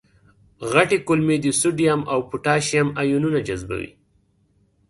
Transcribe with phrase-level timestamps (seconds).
[0.71, 3.91] غټې کولمې د سودیم او پتاشیم آیونونه جذبوي.